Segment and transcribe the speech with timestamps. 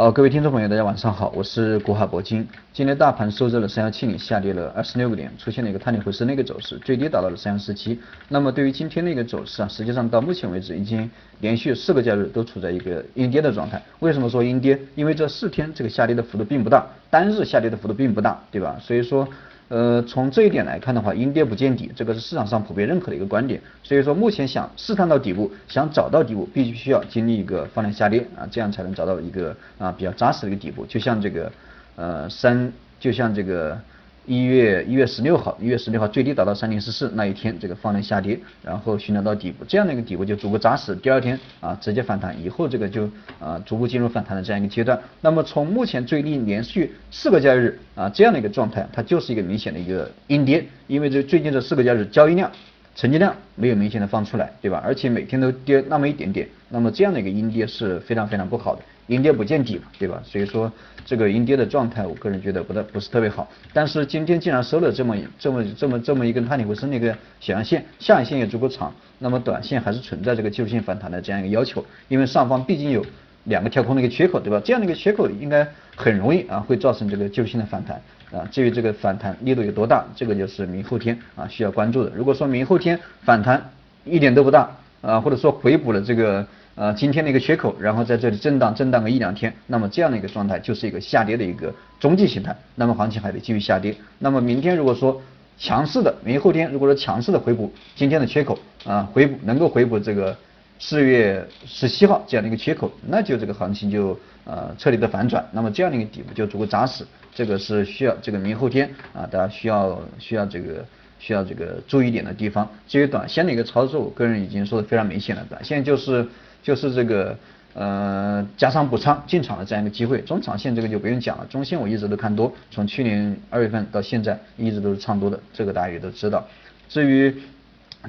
[0.00, 2.48] 好，各位听众朋友，大家晚上好，我是国海铂金。
[2.72, 8.00] 今天大盘收在了三幺七零，下跌了二十六个点，出现了一个探底回升的一个走势，最低达到了三幺四七。
[8.28, 11.10] 那么对于今天的一个走势啊，实际上到目前为止已经
[11.40, 13.82] 连续四个交易日都处在一个阴跌的状态。
[13.98, 14.80] 为什么说阴跌？
[14.94, 18.78] 因为这四天这个下跌的幅度并不大，单日下跌的幅度并不大，对吧？
[18.80, 19.28] 所以说。
[19.70, 23.60] 呃，从这一点来看的话，阴跌不见底，这个是市场上普遍认可的一个观点。
[23.84, 30.84] 所以说，目前想试探到底部，想找到底部，必须需要经历一个放量下跌啊，这样才能找到一个啊比较扎实的一个底部。
[30.86, 31.52] 就像这个
[31.94, 33.80] 呃三，就像这个。
[34.30, 40.94] 一月一月十六号，一月十六号最低达到三零四四那一天，这个放量下跌，然后寻找到底部，这样的一个底部就足够扎实。
[40.94, 44.96] 第二天啊，直接反弹，以后这个就啊逐步进入反弹的这样一个阶段。
[45.20, 52.48] 那么从目前最低连续四个交易日啊这样的一个状态，它就是一个明显的一个阴跌，因为这最近这四个交易日交易量。
[52.96, 54.82] 成交量没有明显的放出来，对吧？
[54.84, 60.22] 而且每天都跌那么一点点，那么这样的一个阴跌是非常非常不好的，阴跌不见底嘛，对吧？
[60.24, 60.70] 所以说
[61.04, 63.50] 这个阴跌的状态，我个人觉得不太不是特别好。
[63.72, 73.04] 但是今天既然收了这么这么这么这么一根探底回升的一个小阳线，下影线也足够长，那么短线还是存在这个技术性反弹的这样一个要求，因为上方毕竟有
[73.44, 74.62] 两个跳空的一个缺口，对吧？
[74.64, 78.00] 这样的一个缺口应该很容易啊会造成这个技术性的反弹。
[78.30, 82.12] 啊，至于这个反弹力度有多大，这个就是明后天啊需要关注的。
[82.14, 83.60] 如果说明后天反弹
[84.04, 86.46] 一点都不大啊，或者说回补了这个
[86.80, 93.94] 呃今天的一个缺口，然后在这里震荡震荡个一两天，那么这样的一个状态就是一个下跌的一个中继形态，那么行情还得继续下跌。
[94.18, 95.20] 那么明天如果说
[95.58, 100.34] 强势的，明后天如果说强势的回补今天的缺口啊，回补能够回补这个。
[100.82, 110.82] 四月十七号这样的一个缺口，那就这个行情就呃彻底的反转，那么这样的一个底部就足够扎实，这个是需要这个明后天啊大家需要需要这个
[111.18, 112.66] 需要这个注意点的地方。
[112.88, 116.26] 至于短线的一个操作，我个人已经说的非常明显了，短线就是
[116.62, 117.36] 就是这个
[117.74, 126.46] 呃加仓补仓进场的这样一个机会，中长线这个就不用讲了，中线我一直都看多，从去年二月份到现在一直都是唱多的，这个大家也都知道。
[126.88, 127.34] 至于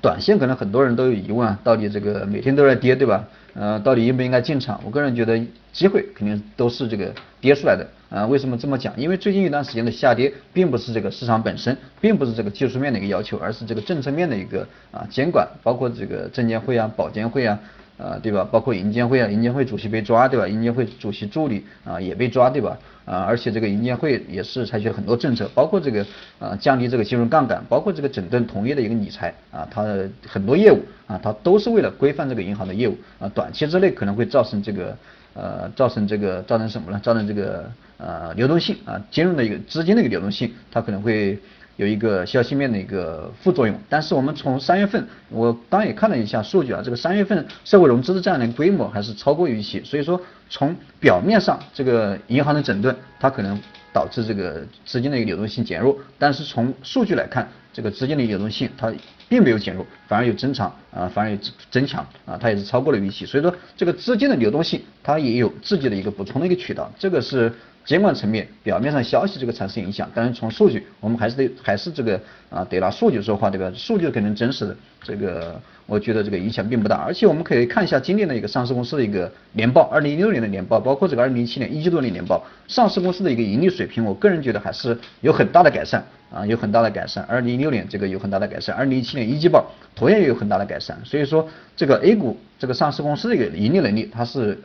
[0.00, 3.24] 短线可能很多人都有疑问啊，到底这个每天都在跌，对吧？
[3.54, 4.80] 呃，到底应不应该进场？
[4.84, 5.36] 我个人觉得
[5.72, 8.24] 机会肯定都是这个跌出来的啊。
[8.26, 8.94] 为什么这么讲？
[8.96, 17.58] 因为最近一段时间的下跌，并不是这个市场本身，并不是这个技术面的一个要求，而是这个政策面的一个啊监管，包括这个证监会啊、保监会啊。
[18.00, 18.48] 啊，对吧？
[18.50, 20.48] 包括银监会啊，银监会主席被抓，对吧？
[20.48, 22.78] 银监会主席助理啊也被抓，对吧？
[23.04, 26.06] 啊，而且这个银监会也是采取了很多政策，包括这个
[26.38, 29.84] 啊降低这个金融杠杆，包括这个整顿同业的一个理财啊，它
[30.26, 34.96] 很多业务啊，它都是为了规范这个银行的业务啊，短期之内可能会造成这个
[35.34, 36.98] 呃造成这个造成什么呢？
[37.02, 41.38] 造成这个呃流动性啊，金融的一个资金的一个流动性，它可能会。
[41.80, 50.20] 有一个消息面的一个副作用，但是我们从三月份，我刚也看了一下数据啊，这个三月份社会融资的这样的规模还是超过预期，所以说
[50.50, 53.58] 从表面上这个银行的整顿，它可能
[53.94, 58.92] 导致这个资金的一个流动性减弱，但是从数据来看，这个资金的流动性它
[59.30, 61.38] 并没有减弱，反而有增长啊，反而有
[61.70, 67.50] 增强啊，它也是超过了预期，所以说这个资金的流动性它也有自己的一个补充的一个渠道，这个是。
[67.84, 72.20] 监管层面，表面上消息这个产生影响，但是从数据，我们还是得还是这个
[72.50, 73.72] 啊得拿数据说话，对吧？
[73.74, 76.96] 数据肯定真实的，这个我觉得这个影响并不大。
[76.96, 87.24] 而且我们可以看一下今年的一个上市公司的一个年报，二零一六年的年报，包括这个二零一七年一季度的年报，上市公司的一个盈利水平，我个人觉得还是有很大的改善啊，有很大的改善。
[87.24, 90.96] 二零一六年这个有很大的改善，二零一七年一季报同样也有很大的改善。
[91.04, 94.56] 所以说这个 A 股这个上市公司的一个盈利能力，它是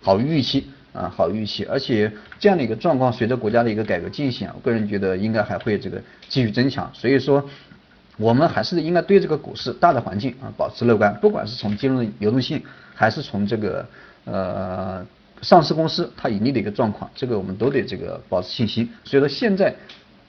[0.00, 0.68] 好于预期。
[0.92, 6.90] 啊，好预期，而且这样的一个状况，随着国家的一个改革进行，我个人觉得应该还会这个继续增强。
[6.92, 7.44] 所以说，
[8.16, 12.62] 我们还是应该对这个股市大的环境啊保持乐观，不管是从金融的流动性，
[12.94, 13.86] 还是从这个
[14.24, 15.06] 呃
[15.42, 18.88] 上市公司它盈利的一个状况，这个我们都得这个保持信心。
[19.04, 19.74] 所以说现在。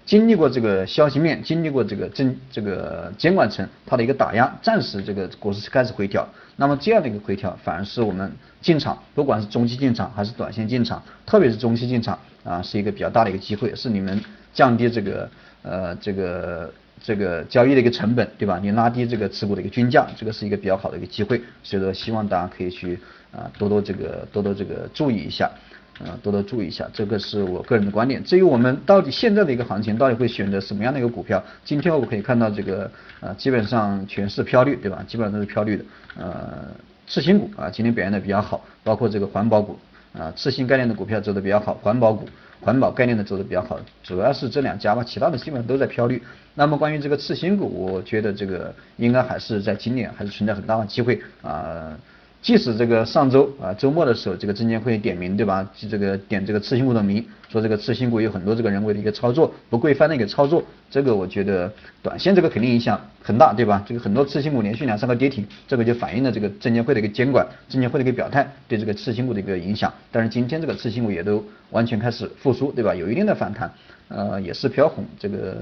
[0.10, 6.28] 经历过这个消息面，经历过这个政这个监管层它的一个打压，暂时这个股市开始回调。
[6.56, 14.20] 那么这样的一个回调，反而是我们进场，不管是中期进场还是短线进场，特别是中期进场啊，是一个比较大的一个机会，是你们
[14.52, 15.30] 降低这个
[15.62, 16.74] 呃这个
[17.04, 18.60] 这个交易的一个成本，对吧？
[18.60, 21.40] 你拉低这个持股的一个均价，这个是一个比较好的一个机会。
[21.62, 23.00] 所以说，希望大家可以去
[23.32, 25.52] 啊多多这个多多这个注意一下。
[26.00, 28.24] 啊，多多注意一下，这个是我个人的观点。
[28.24, 31.44] 至于我们到底现在的一个行情，到底会选择什么样的一个股票？
[31.66, 35.04] 今天我可以看到这个，呃，基本上全是飘绿，对吧？
[35.06, 35.84] 基本上都是飘绿的。
[36.18, 36.68] 呃，
[37.06, 39.78] 次新股啊，今天表现的比较好，包括这个环保股
[40.18, 42.26] 啊，次新概念的股票走的比较好，环保股、
[42.62, 46.24] 环保概念的走的比较好，主要是这两家吧，其他的基本上都在飘绿。
[46.56, 51.98] 那么关于这个次新股，我觉得这个应该还是在今年还是存在很大的机会啊。
[52.42, 55.70] 即使这个上周啊周末的时候，这个证监会点名对吧？
[55.90, 61.72] 这个点这个次新股的名，说这个次新股有很多这个人为的一个操作，不规范的一个操作，这个我觉得
[62.04, 63.84] 短线这个肯定影响很大，对吧？
[63.88, 69.92] 这个很多次新股连续两三个跌停，这个就反映了这个证监会的一个监管，证监会的一个表态对这个次新股的一个影响。
[70.12, 72.94] 但是今天这个次新股也都完全开始复苏，对吧？
[72.94, 73.72] 有一定的反弹。
[74.10, 75.56] 呃，也是飘红，这个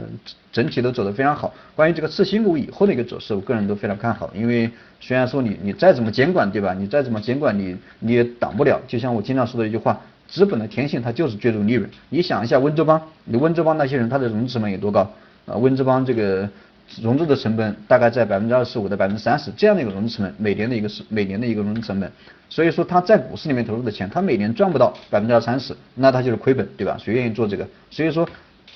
[0.53, 1.53] 整体都走得非常好。
[1.75, 4.31] 关于这个次新股以后的一个走势，我个人都非常看好。
[4.33, 6.73] 因为虽然说你你再怎么监管，对吧？
[6.73, 8.79] 你再怎么监管，你你也挡不了。
[8.87, 11.89] 就像我经常说的一句话，资本的天性它就是追逐利润。
[12.09, 15.11] 你想一下温州帮，你温州帮那些人他的融资成本有多高？
[15.45, 16.49] 啊，温州帮这个。
[17.01, 22.09] 融资的成本大概在百分之二十五到百分之三十这样的一个融资成本，每年的一个是每年的一个融资成本，
[22.49, 26.97] 所以说他在股市里面投入的钱，他每年赚不到百分之二三十，那他就是亏本，对吧？
[26.97, 27.67] 谁愿意做这个？
[27.91, 28.25] 所以说。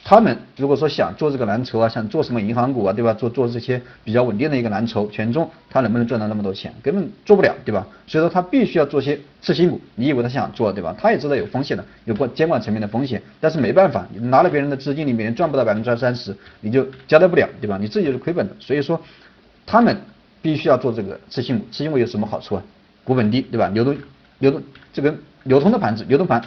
[0.03, 3.13] 他们如果说想做这个蓝筹啊，想做什么银行股啊，对吧？
[3.13, 6.73] 做做这些比较稳定的一个蓝筹权重，他能不能赚到那么多钱？
[6.81, 7.85] 根本做不了，对吧？
[8.07, 9.79] 所以说他必须要做些次新股。
[9.95, 10.95] 你以为他想做，对吧？
[10.99, 17.77] 他也知道有风险的，有过监管层面的风险，但是没办法，你拿了别人的资金，你每年赚不到百分之二三十，你就交代不了，对吧？
[17.79, 18.55] 你自己是亏本的。
[18.59, 18.99] 所以说，
[19.67, 19.95] 他们
[20.41, 21.65] 必须要做这个次新股。
[21.71, 22.63] 次新股有什么好处啊？
[23.03, 23.67] 股本低，对吧？
[23.67, 23.95] 流动
[24.39, 24.61] 流动
[24.91, 25.13] 这个
[25.43, 26.43] 流通的盘子，流动盘。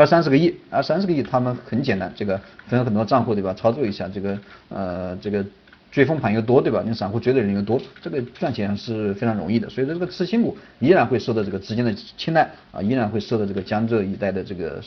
[0.00, 3.52] 二三十个亿，二三十个亿，他们很简单，这个分很多账户，对吧？
[3.52, 4.38] 操作一下，这个
[4.70, 5.44] 呃，这个
[5.92, 6.82] 追风盘又多，对吧？
[6.82, 9.68] 你散户追的人又多，这个赚钱是非常容易的。
[9.68, 14.80] 所以说，这个次新股依然会受到这个资金的青睐啊，依然会受到这个江浙一带的这个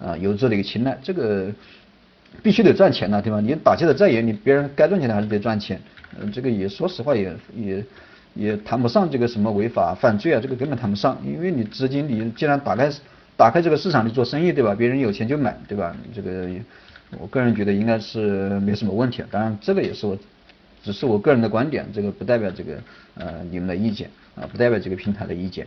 [0.00, 0.98] 啊游资的一个青睐。
[1.00, 1.46] 这个
[2.42, 3.40] 必须得赚钱呐，对吧？
[3.40, 5.80] 你打击的再严，你别人该赚钱的还是得赚钱。
[6.20, 7.84] 嗯，这个也说实话也也
[8.34, 12.90] 也谈不上这个什么违法犯罪啊，这个根本谈不上，因为你资金你既然打开。
[13.36, 14.74] 打开这个市场去做生意，对吧？
[14.74, 15.94] 别人有钱就买，对吧？
[16.14, 16.48] 这个
[17.18, 19.22] 我个人觉得应该是没什么问题。
[19.30, 20.18] 当然，这个也是我，
[20.82, 22.78] 只是我个人的观点，这个不代表这个
[23.14, 25.66] 呃你们的意见啊，不代表这个平台的意见。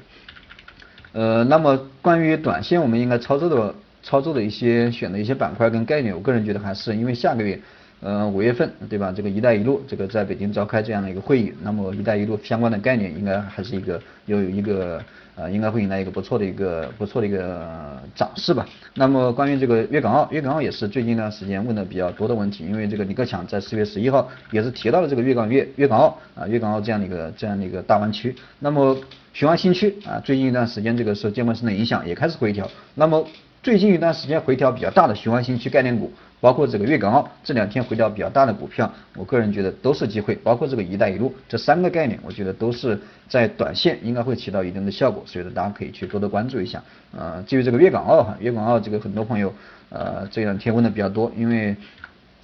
[1.12, 7.60] 呃，那么关于短线我们应该操作的操作的一些选的一些板块跟概念，我个人觉得还是因为下个月。
[8.02, 9.14] 呃，五月份对吧？
[9.14, 15.04] 这个“一带一路”这个在北京召开这样的一个会议，那么“一带一路”相关的概念应该还是一个又有一个
[15.36, 18.66] 呃，应该会迎来一个不错的一个不错的一个涨势吧。
[18.94, 28.34] 那么关于这个粤港澳，粤港澳也是最近一段时间问的比较多的问题，因为这个李克强在四月十一号也是提到了这个粤港粤粤港澳啊，粤港澳这样的一个这样的一个大湾区。
[28.60, 28.98] 那么
[29.34, 32.70] 雄安新区啊，最近一段时间这个受监管层的影响也开始回调。
[32.96, 33.26] 那么
[33.62, 36.12] 最近一段时间回调比较大的雄安新区概念股。
[36.42, 40.34] 包括这个粤港澳这两天回调比较大的股票，我个人觉得都是机会。
[40.36, 42.98] 包括这个“一带一路”这三个概念，我觉得都是
[43.28, 46.82] 在短线应该会起到一定的效果，所以说大家可以去多多关注一下。
[47.12, 49.54] 呃，至于这个粤港澳哈，粤港澳这个很多朋友
[49.90, 51.76] 呃这两天问的比较多，因为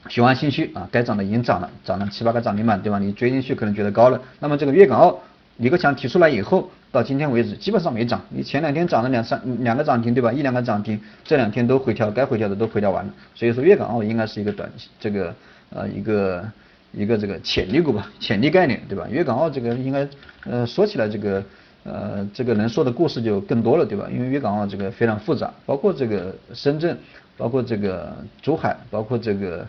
[0.10, 3.00] 雄安新区啊该涨的已经涨了，涨了七八个涨停板对吧？
[3.00, 4.22] 你追进去可能觉得高了。
[4.42, 5.18] 那么这个粤港澳
[5.58, 6.70] 李克强提出来以后。
[6.92, 10.32] 到今天为止基本上没涨，你前两天涨了两三两个涨停对吧？
[10.32, 13.14] 一两个涨停，这两天都回调，该回调的都回调完了。
[13.34, 15.36] 所以说粤港澳应该是一个短这个
[15.72, 16.46] 呃一个
[16.94, 19.06] 一个这个潜力股吧， 潜力概念对吧？
[19.12, 20.08] 粤港澳这个应该
[20.46, 21.44] 呃说起来这个
[21.84, 24.08] 呃这个能说的故事就更多了对吧？
[24.10, 26.98] 因为粤港澳这个非常复杂，包括这个深圳，
[27.36, 29.68] 包括这个珠海，包括这个。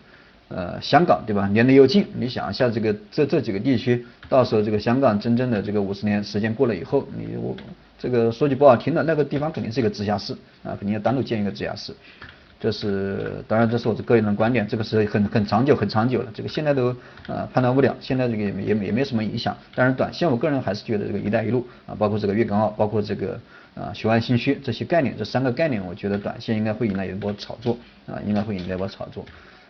[0.49, 1.49] 呃，香港对吧？
[1.53, 7.55] 离得又近，你想一下这个这这几个地区，到时候这个香港真正的这个五十年时间过了以后，你我
[7.99, 10.33] 这个说句不好听的，那个地方肯定是一个直辖市
[10.63, 11.93] 啊，肯定要单独建一个直辖市。
[12.59, 16.95] 这是当然，这是我的个人的观点，这个是很很长久很长久了，这个现在都
[17.27, 19.55] 呃判断不了，现在这个也也也没什么影响。
[19.75, 23.39] 但是短线，我个人还是觉得这个“一带一路”啊，包括这个粤港澳，包括这个
[23.75, 27.77] 啊雄安新区这些概念，这三个概念，我觉得短线应该会引来一波炒作
[28.07, 29.23] 啊，应该会引来一波炒作。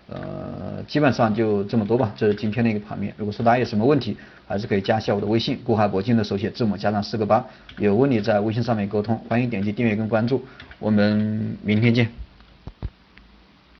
[0.10, 3.14] 呃，基本上就这么多吧，这是今天的一个盘面。
[3.18, 4.16] 如果说大家有什么问题，
[4.48, 7.46] 还是可以加一下我的微信，固海铂金的手写字母加上四个八，
[7.78, 10.46] 有问题在微信上面沟通，欢迎点击订阅跟关注，
[10.80, 12.27] 我们明天见。